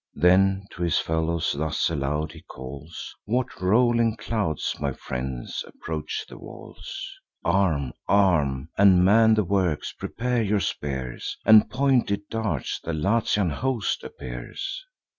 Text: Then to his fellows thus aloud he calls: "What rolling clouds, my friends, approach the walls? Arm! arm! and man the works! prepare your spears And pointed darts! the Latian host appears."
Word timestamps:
Then 0.15 0.65
to 0.71 0.81
his 0.81 0.97
fellows 0.97 1.53
thus 1.55 1.91
aloud 1.91 2.31
he 2.31 2.41
calls: 2.41 3.13
"What 3.25 3.61
rolling 3.61 4.17
clouds, 4.17 4.75
my 4.79 4.93
friends, 4.93 5.63
approach 5.67 6.25
the 6.27 6.39
walls? 6.39 7.07
Arm! 7.45 7.93
arm! 8.07 8.69
and 8.79 9.05
man 9.05 9.35
the 9.35 9.43
works! 9.43 9.93
prepare 9.93 10.41
your 10.41 10.59
spears 10.59 11.37
And 11.45 11.69
pointed 11.69 12.27
darts! 12.31 12.79
the 12.83 12.93
Latian 12.93 13.51
host 13.51 14.03
appears." 14.03 14.83